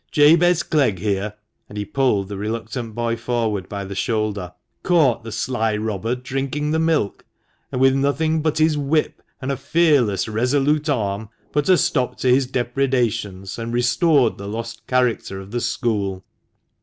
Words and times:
Jabez 0.09 0.63
Clegg, 0.63 0.97
here" 0.97 1.35
(and 1.69 1.77
he 1.77 1.85
pulled 1.85 2.27
the 2.27 2.35
reluctant 2.35 2.95
boy 2.95 3.15
forward 3.15 3.69
by 3.69 3.85
the 3.85 3.93
shoulder), 3.93 4.51
"caught 4.81 5.23
the 5.23 5.31
sly 5.31 5.77
robber 5.77 6.15
drinking 6.15 6.71
the 6.71 6.79
milk, 6.79 7.23
and, 7.71 7.79
with 7.79 7.93
nothing 7.93 8.41
but 8.41 8.55
this 8.55 8.75
whip 8.75 9.21
and 9.39 9.51
a 9.51 9.57
fearless, 9.57 10.27
resolute 10.27 10.89
arm, 10.89 11.29
put 11.51 11.69
a 11.69 11.77
stop 11.77 12.17
to 12.21 12.29
his 12.29 12.47
depredations, 12.47 13.59
and 13.59 13.73
restored 13.73 14.39
the 14.39 14.47
lost 14.47 14.87
character 14.87 15.39
of 15.39 15.51
the 15.51 15.61
school." 15.61 16.23